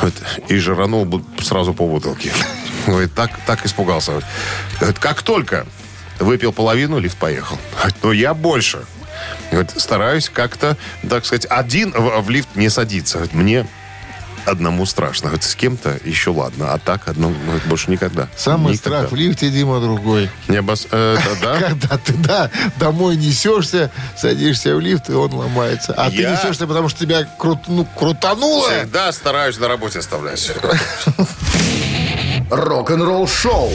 [0.00, 0.14] вот,
[0.48, 2.32] и жиранул сразу по бутылке.
[3.14, 4.22] Так, так испугался.
[4.98, 5.66] Как только
[6.18, 7.56] выпил половину, лифт поехал.
[8.02, 8.84] Но я больше.
[9.50, 10.76] Говорит, стараюсь как-то,
[11.08, 13.18] так сказать, один в, в лифт не садиться.
[13.18, 13.66] Говорит, Мне
[14.44, 15.28] одному страшно.
[15.28, 18.26] Говорит, с кем-то еще ладно, а так одному говорит, больше никогда.
[18.36, 18.98] Самый Никогда.
[18.98, 20.30] страх в лифте, Дима, другой.
[20.48, 21.68] Не обос- э, да, да?
[21.68, 25.94] Когда ты, да, домой несешься, садишься в лифт, и он ломается.
[25.96, 28.68] А ты Я- несешься, потому что тебя крут, ну, крутануло.
[28.68, 30.50] Всегда стараюсь на работе оставлять.
[32.50, 33.72] Рок-н-ролл-шоу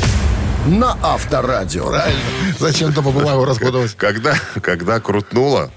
[0.67, 1.88] на Авторадио.
[1.88, 2.21] Правильно.
[2.60, 3.95] Зачем дома бумагу расходовать?
[3.95, 5.71] Когда, когда крутнуло,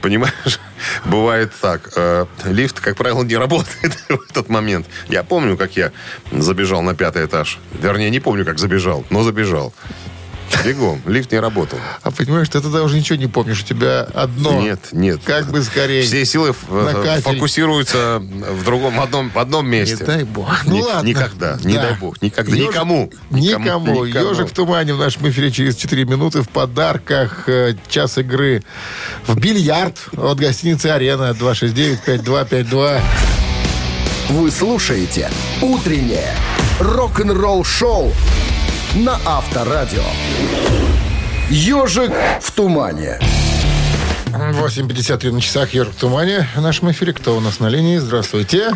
[0.00, 0.60] понимаешь,
[1.04, 1.90] бывает так.
[1.96, 4.86] э, лифт, как правило, не работает в этот момент.
[5.08, 5.92] Я помню, как я
[6.32, 7.58] забежал на пятый этаж.
[7.72, 9.72] Вернее, не помню, как забежал, но забежал.
[10.64, 11.00] Бегом.
[11.06, 11.78] Лифт не работал.
[12.02, 13.62] А понимаешь, ты тогда уже ничего не помнишь.
[13.62, 14.60] У тебя одно.
[14.60, 15.20] Нет, нет.
[15.24, 16.02] Как бы скорее.
[16.02, 17.22] Все силы кафель.
[17.22, 20.04] фокусируются в другом, одном, в одном Не месте.
[20.04, 20.48] дай бог.
[20.66, 21.06] Ну Ни- ладно.
[21.08, 21.82] Никогда, не Да.
[21.82, 22.20] дай бог.
[22.20, 22.52] Никогда.
[22.52, 23.10] Ежик- Никому.
[23.30, 24.04] Никому.
[24.04, 24.04] Никому.
[24.04, 28.62] Ежик в тумане в нашем эфире через 4 минуты в подарках э, час игры
[29.26, 33.00] в бильярд от гостиницы «Арена» 269-5252.
[34.30, 36.34] Вы слушаете «Утреннее
[36.78, 38.12] рок-н-ролл-шоу»
[38.94, 40.02] на Авторадио.
[41.48, 43.18] «Ежик в тумане».
[44.32, 47.12] 8.53 на часах «Ежик в тумане» в нашем эфире.
[47.12, 47.98] Кто у нас на линии?
[47.98, 48.70] Здравствуйте.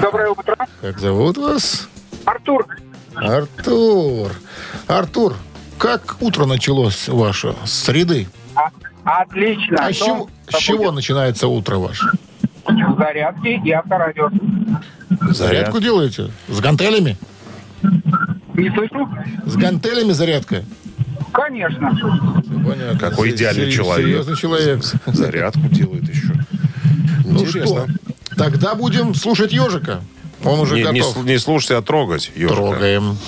[0.00, 0.56] Доброе утро.
[0.80, 1.88] Как зовут вас?
[2.24, 2.66] Артур,
[3.14, 4.32] Артур.
[4.86, 5.34] Артур,
[5.78, 7.54] как утро началось ваше?
[7.64, 8.28] С среды?
[8.54, 8.70] а-
[9.22, 9.76] отлично.
[9.80, 12.10] А с чего, с чего начинается утро ваше?
[12.98, 14.30] Зарядки и авторадио.
[15.30, 16.30] Зарядку делаете?
[16.48, 17.16] С гантелями?
[18.56, 19.08] Не слышу?
[19.44, 20.64] С гантелями зарядка?
[21.32, 21.90] Конечно.
[22.66, 22.98] Понятно.
[22.98, 24.06] Какой идеальный человек.
[24.06, 24.82] Серьезный человек.
[25.06, 26.32] Зарядку делает еще.
[27.24, 27.86] Ну Интересно.
[27.86, 30.00] что, тогда будем слушать ежика.
[30.44, 31.16] Он уже Не, не готов.
[31.18, 32.30] сл- не слушайте, а трогать.
[32.34, 32.54] ежика.
[32.54, 33.18] Трогаем.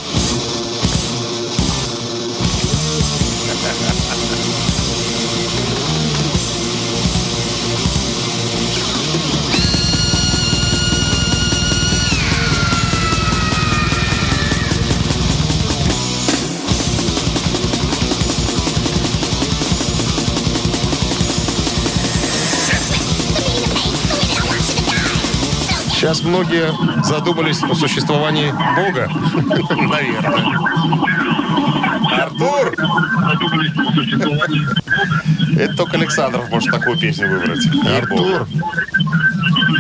[25.99, 29.11] Сейчас многие задумались о существовании Бога.
[29.89, 30.45] Наверное.
[32.23, 32.73] Артур!
[35.59, 37.67] Это только Александров может такую песню выбрать.
[37.85, 38.47] Артур,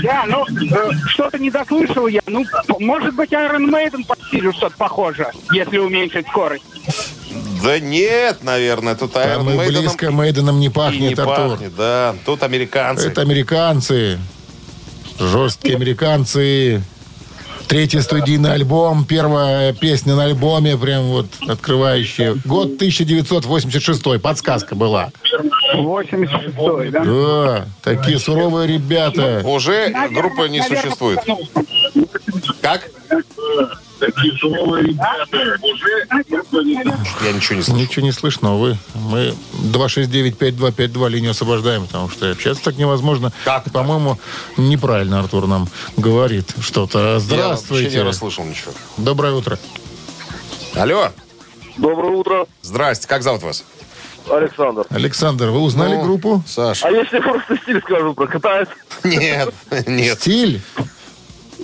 [0.02, 2.20] Да, ну, э, что-то не дослышал я.
[2.26, 2.44] Ну,
[2.80, 6.64] может быть, Iron Maiden по стилю что-то похоже, если уменьшить скорость.
[7.62, 11.50] Да нет, наверное, тут Iron Maiden близко Мейденом не пахнет, не Артур.
[11.50, 12.16] пахнет, да.
[12.26, 13.06] Тут американцы.
[13.06, 14.18] Это американцы.
[15.18, 16.82] Жесткие американцы.
[17.66, 22.34] Третий студийный альбом, первая песня на альбоме, прям вот открывающая.
[22.46, 25.10] Год 1986, подсказка была.
[25.74, 27.04] 86-й, да?
[27.04, 29.42] Да, такие суровые ребята.
[29.44, 31.20] Уже группа не существует.
[32.62, 32.88] Как?
[34.00, 36.06] Ребята уже
[37.24, 37.74] Я ничего не слышу.
[37.80, 38.76] Ничего не слышно, увы.
[38.94, 39.34] Мы
[39.72, 43.32] 269-5252 линию освобождаем, потому что общаться так невозможно.
[43.44, 44.18] Как По-моему,
[44.56, 46.98] неправильно Артур нам говорит что-то.
[46.98, 47.96] Я вообще Здравствуйте.
[47.98, 48.72] не расслышал ничего.
[48.96, 49.58] Доброе утро.
[50.74, 51.10] Алло.
[51.76, 53.06] Доброе утро, Здрасте.
[53.06, 53.64] Как зовут вас?
[54.30, 54.84] Александр.
[54.90, 56.42] Александр, вы узнали Ну, группу?
[56.46, 56.84] Саш.
[56.84, 58.68] А если просто стиль скажу, прокатает?
[59.04, 59.54] Нет,
[59.86, 60.18] нет.
[60.20, 60.60] Стиль?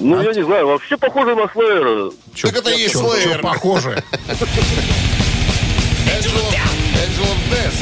[0.05, 2.11] Ну, я не знаю, вообще похоже на Слэйра.
[2.43, 3.39] Так это и есть Чё- чё Slayer.
[3.41, 4.03] похоже?
[6.07, 6.55] Angel of-
[6.95, 7.79] Angel of Death.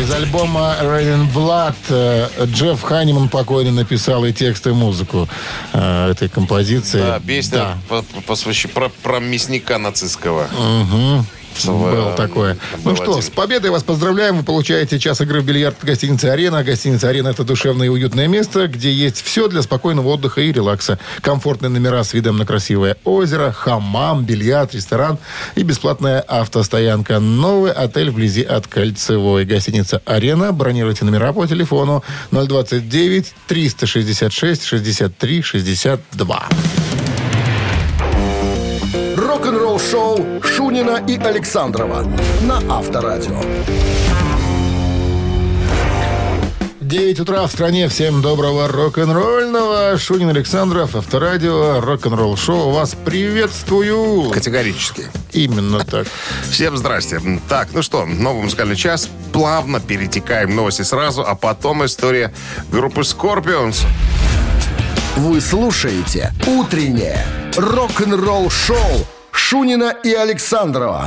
[0.00, 5.28] Из альбома and Blood э, Джефф Ханиман покойно написал и текст, и музыку
[5.74, 6.98] э, этой композиции.
[7.00, 7.76] Да, песня Да.
[7.90, 10.48] по- по- посвящи- про, про мясника нацистского.
[10.58, 11.26] Мгм.
[11.54, 12.56] В- Было такое.
[12.84, 14.38] был Ну что, с победой вас поздравляем.
[14.38, 16.62] Вы получаете час игры в бильярд в гостинице «Арена».
[16.64, 20.98] Гостиница «Арена»— это душевное и уютное место, где есть все для спокойного отдыха и релакса.
[21.20, 25.18] Комфортные номера с видом на красивое озеро, хамам, бильярд, ресторан
[25.54, 27.18] и бесплатная автостоянка.
[27.20, 29.44] Новый отель вблизи от Кольцевой.
[29.44, 30.52] Гостиница «Арена».
[30.52, 36.48] Бронируйте номера по телефону 029 366 63 62.
[39.42, 42.06] Рок-н-ролл шоу Шунина и Александрова
[42.42, 43.40] на Авторадио.
[46.80, 47.88] 9 утра в стране.
[47.88, 49.98] Всем доброго рок-н-ролльного.
[49.98, 52.70] Шунин Александров, Авторадио, рок-н-ролл шоу.
[52.70, 54.30] Вас приветствую.
[54.30, 55.08] Категорически.
[55.32, 56.06] Именно так.
[56.48, 57.20] Всем здрасте.
[57.48, 59.08] Так, ну что, новый музыкальный час.
[59.32, 62.32] Плавно перетекаем в новости сразу, а потом история
[62.70, 63.84] группы Scorpions.
[65.16, 67.26] Вы слушаете «Утреннее
[67.56, 71.04] рок-н-ролл-шоу» Шунина и Александрова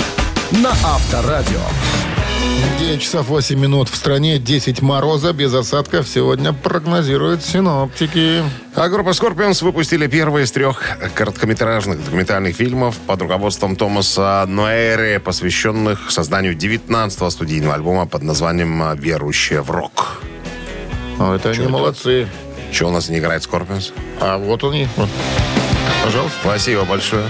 [0.51, 1.61] на Авторадио.
[2.79, 4.37] 9 часов 8 минут в стране.
[4.37, 8.43] 10 мороза без осадков сегодня прогнозируют синоптики.
[8.75, 16.11] А группа Scorpions выпустили первый из трех короткометражных документальных фильмов под руководством Томаса Ноэри, посвященных
[16.11, 20.21] созданию 19-го студийного альбома под названием «Верующие в рок».
[21.19, 22.27] О, это они молодцы.
[22.71, 23.93] Что у нас не играет Scorpions?
[24.19, 24.87] А вот они.
[24.97, 25.09] Вот.
[26.03, 26.37] Пожалуйста.
[26.41, 27.23] Спасибо большое.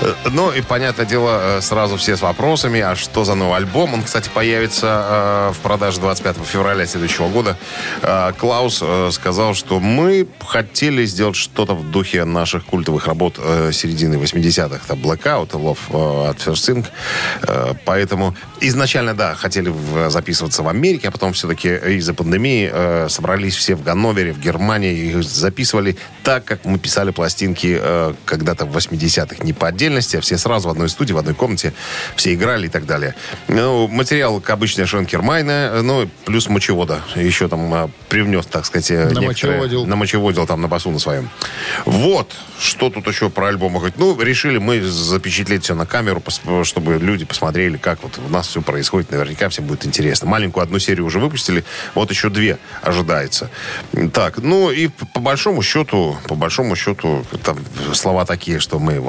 [0.00, 3.94] Э, Ну и, понятное дело, э, сразу все с вопросами, а что за новый альбом?
[3.94, 7.56] Он, кстати, появится э, в продаже 25 февраля следующего года.
[8.38, 8.82] Клаус
[9.12, 13.36] сказал, что мы хотели сделать что-то в духе наших культовых работ
[13.72, 14.80] середины 80-х.
[14.84, 16.86] Это Blackout, Love at First.
[17.42, 19.72] Э, Поэтому изначально, да, хотели
[20.08, 25.22] записываться в Америке, а потом все-таки из-за пандемии собрались все в Ганновере, в Германии, и
[25.22, 27.80] записывали так, как мы писали пластинки
[28.24, 29.44] когда-то в 80-х.
[29.44, 31.72] Не по отдельности, а все сразу в одной студии, в одной комнате,
[32.16, 33.14] все играли и так далее.
[33.48, 37.02] Ну, материал, как обычно, Шенкермайна, ну, плюс мочевода.
[37.16, 39.86] Еще там э, привнес, так сказать, э, Намочеводил.
[39.86, 41.30] намочеводил там на басу на своем.
[41.84, 43.98] Вот, что тут еще про альбом говорить.
[43.98, 46.22] Ну, решили мы запечатлеть все на камеру,
[46.64, 49.10] чтобы люди посмотрели, как вот у нас все происходит.
[49.10, 50.28] Наверняка всем будет интересно.
[50.28, 53.50] Маленькую одну серию уже выпустили, вот еще две ожидается.
[54.12, 57.58] Так, ну и по большому счету, по большому счету, там
[57.94, 59.00] слова такие, что мы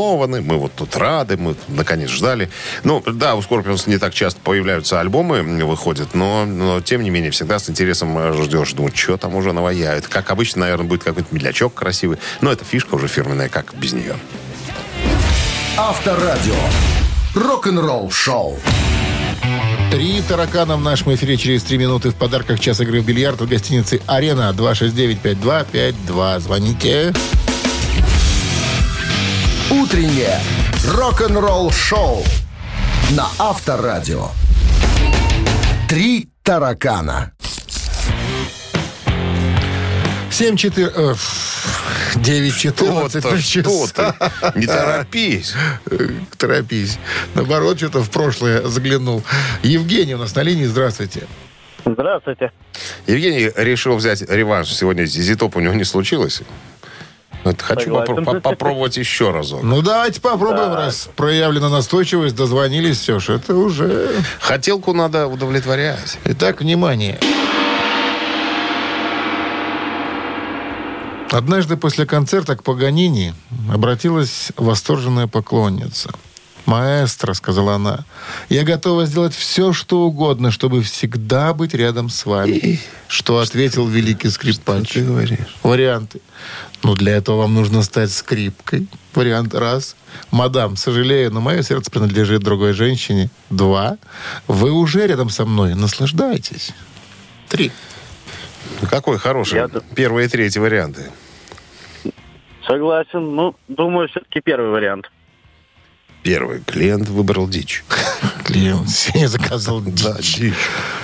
[0.00, 2.50] взволнованы, мы вот тут рады, мы наконец ждали.
[2.84, 7.30] Ну, да, у Scorpions не так часто появляются альбомы, выходят, но, но тем не менее
[7.30, 10.06] всегда с интересом э, ждешь, думаю, что там уже наваяют.
[10.08, 14.16] Как обычно, наверное, будет какой-то медлячок красивый, но это фишка уже фирменная, как без нее.
[15.76, 16.54] Авторадио.
[17.34, 18.58] Рок-н-ролл шоу.
[19.90, 23.48] Три таракана в нашем эфире через три минуты в подарках час игры в бильярд в
[23.48, 26.40] гостинице «Арена» 269-5252.
[26.40, 27.12] Звоните.
[29.70, 30.40] Утреннее
[30.84, 32.24] рок-н-ролл шоу
[33.12, 34.26] на Авторадио.
[35.88, 37.30] Три таракана.
[40.30, 41.14] 7 4 э,
[42.16, 44.14] 9 14 Что-то, что
[44.52, 44.58] ты?
[44.58, 45.54] Не торопись.
[46.36, 46.98] Торопись.
[47.34, 49.22] Наоборот, что-то в прошлое заглянул.
[49.62, 50.64] Евгений у нас на линии.
[50.64, 51.28] Здравствуйте.
[51.84, 52.50] Здравствуйте.
[53.06, 54.68] Евгений решил взять реванш.
[54.74, 56.42] Сегодня зизитоп у него не случилось.
[57.44, 59.62] Вот хочу попро- по- попробовать еще разок.
[59.62, 64.10] Ну, давайте попробуем, раз проявлена настойчивость, дозвонились, все ж, это уже...
[64.40, 66.18] Хотелку надо удовлетворять.
[66.24, 67.18] Итак, внимание.
[71.30, 73.34] Однажды после концерта к Паганини
[73.72, 76.10] обратилась восторженная поклонница.
[76.66, 78.04] «Маэстро»,— сказала она,—
[78.48, 82.78] «я готова сделать все, что угодно, чтобы всегда быть рядом с вами».
[83.08, 84.92] Что ответил великий скрипач?
[84.92, 85.38] ты говоришь?
[85.64, 86.20] Варианты.
[86.82, 88.86] Ну, для этого вам нужно стать скрипкой.
[89.14, 89.96] Вариант раз.
[90.30, 93.28] Мадам, сожалею, но мое сердце принадлежит другой женщине.
[93.50, 93.98] Два.
[94.46, 95.74] Вы уже рядом со мной.
[95.74, 96.72] Наслаждайтесь.
[97.48, 97.72] Три.
[98.88, 99.56] Какой хороший.
[99.56, 101.10] Я- Первые и третьи варианты.
[102.66, 103.34] Согласен.
[103.34, 105.10] Ну, думаю, все-таки первый вариант.
[106.22, 107.84] Первый клиент выбрал дичь.
[108.44, 110.52] Клиент Сеня заказал дичь.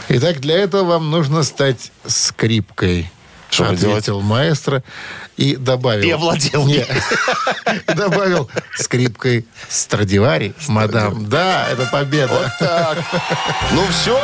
[0.08, 3.10] Итак, для этого вам нужно стать скрипкой.
[3.50, 4.82] Что ответил маэстро
[5.36, 6.04] и добавил...
[6.06, 6.66] И овладел.
[6.66, 6.84] Не.
[7.88, 11.28] И добавил скрипкой Страдивари, мадам.
[11.28, 12.52] Да, это победа.
[12.58, 12.98] Так.
[13.72, 14.18] Ну все.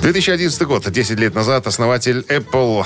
[0.02, 2.84] 2011 год, 10 лет назад, основатель Apple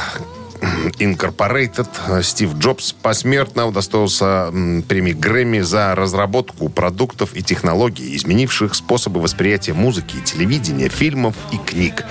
[1.00, 4.52] Incorporated Стив Джобс посмертно удостоился
[4.88, 12.06] премии Грэмми за разработку продуктов и технологий, изменивших способы восприятия музыки, телевидения, фильмов и книг.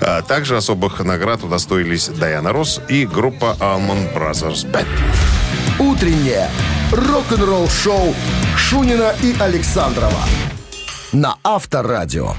[0.00, 4.86] А также особых наград удостоились Дайана Росс и группа Almond Brothers Band.
[5.78, 6.48] Утреннее
[6.92, 8.14] рок-н-ролл-шоу
[8.56, 10.24] Шунина и Александрова
[11.12, 12.34] на Авторадио.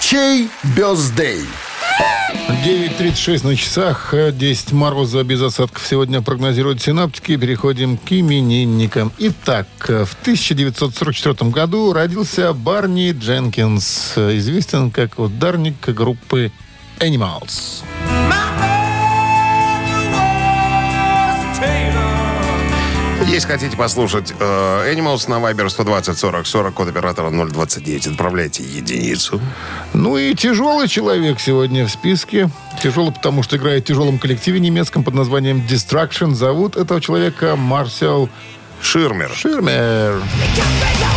[0.00, 1.46] Чей бездей?
[2.50, 7.36] 9.36 на часах, э, 10 мороза без осадков сегодня прогнозируют синаптики.
[7.36, 9.12] Переходим к именинникам.
[9.18, 16.50] Итак, э, в 1944 году родился Барни Дженкинс, э, известен как ударник группы
[16.98, 17.84] Animals.
[23.30, 29.40] Если хотите послушать э, Animals на Viber 120 40 40, код оператора 029, отправляйте единицу.
[29.94, 32.50] Ну и тяжелый человек сегодня в списке.
[32.82, 36.34] Тяжелый, потому что играет в тяжелом коллективе немецком под названием Distraction.
[36.34, 38.28] Зовут этого человека Марсел
[38.82, 39.30] Ширмер.
[39.32, 40.20] Ширмер.
[40.56, 41.09] Ширмер,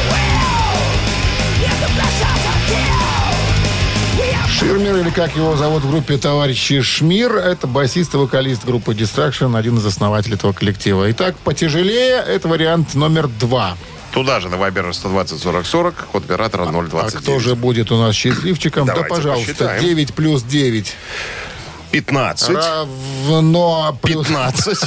[4.61, 9.77] или как его зовут в группе товарищи Шмир, это басист и вокалист группы Distraction, один
[9.77, 11.09] из основателей этого коллектива.
[11.11, 13.75] Итак, потяжелее, это вариант номер два.
[14.11, 17.13] Туда же на Viber 120 40 40, код оператора А 029.
[17.15, 18.85] кто же будет у нас счастливчиком?
[18.85, 19.81] Давайте да, пожалуйста, посчитаем.
[19.81, 20.95] 9 плюс 9
[21.93, 24.79] 15, равно плюс, 15,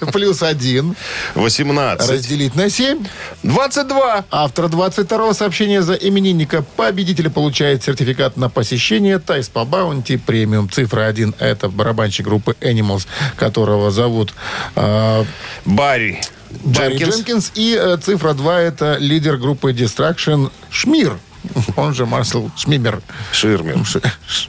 [0.12, 0.96] плюс 1
[1.36, 3.06] 18, разделить на 7.
[3.44, 4.24] 22.
[4.32, 10.68] Автор 22-го сообщения за именинника победителя получает сертификат на посещение Тайс по Баунти премиум.
[10.68, 13.06] Цифра 1 это барабанщик группы Animals,
[13.36, 14.34] которого зовут
[14.74, 15.24] э,
[15.64, 16.20] Барри
[16.64, 17.16] Барри Дженкинс.
[17.16, 17.52] Дженкинс.
[17.54, 21.18] И э, цифра 2 это лидер группы Distraction Шмир.
[21.76, 23.00] Он же Марсел Шмимер.
[23.32, 23.78] Ширмер.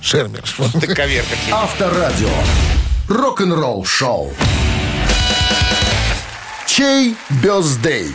[0.01, 0.43] Шермер.
[0.79, 1.35] Ты коверка.
[1.51, 2.29] Авторадио.
[3.07, 4.33] Рок-н-ролл-шоу.
[6.65, 8.13] Чей бездей?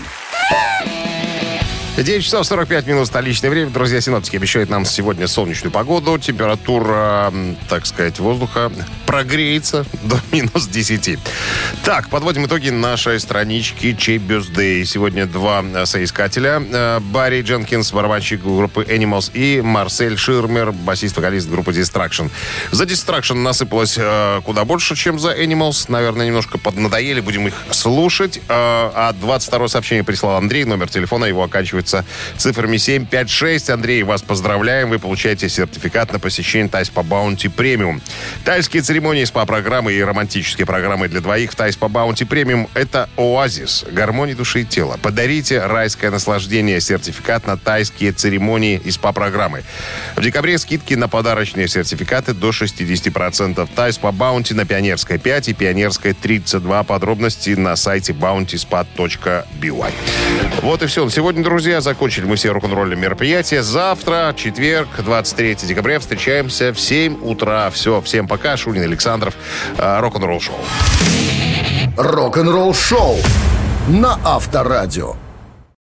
[1.94, 3.68] 9 часов 45 минут столичное время.
[3.68, 6.16] Друзья, синоптики обещают нам сегодня солнечную погоду.
[6.18, 7.30] Температура,
[7.68, 8.72] так сказать, воздуха
[9.06, 11.18] прогреется до минус 10.
[11.84, 14.86] Так, подводим итоги нашей странички Чей birthday.
[14.86, 16.62] Сегодня два э, соискателя.
[16.66, 22.30] Э, Барри Дженкинс, барабанщик группы Animals, и Марсель Ширмер, басист-вокалист группы Destruction.
[22.70, 25.84] За Destruction насыпалось э, куда больше, чем за Animals.
[25.88, 27.20] Наверное, немножко поднадоели.
[27.20, 28.40] Будем их слушать.
[28.48, 30.64] А 22 сообщение прислал Андрей.
[30.64, 32.04] Номер телефона его оканчивается заканчивается
[32.36, 33.70] цифрами 756.
[33.70, 34.90] Андрей, вас поздравляем.
[34.90, 38.00] Вы получаете сертификат на посещение Тай СПА Bounty Premium.
[38.44, 43.84] Тайские церемонии, СПА-программы и романтические программы для двоих в Тай СПА Bounty Premium– это оазис
[43.90, 44.98] гармонии души и тела.
[45.02, 46.80] Подарите райское наслаждение.
[46.80, 49.62] Сертификат на тайские церемонии и СПА-программы.
[50.16, 53.68] В декабре скидки на подарочные сертификаты до 60%.
[53.74, 56.82] Тай СПА Bounty на Пионерской 5 и Пионерской 32.
[56.84, 59.92] Подробности на сайте bountyspa.by.
[60.62, 61.08] Вот и все.
[61.08, 63.62] Сегодня, друзья, закончили мы все рок-н-ролльные мероприятия.
[63.62, 67.70] Завтра, четверг, 23 декабря, встречаемся в 7 утра.
[67.70, 68.56] Все, всем пока.
[68.56, 69.34] Шунин Александров.
[69.78, 70.58] э, Рок-н-ролл шоу.
[71.96, 73.16] Рок-н-ролл шоу
[73.88, 75.14] на Авторадио.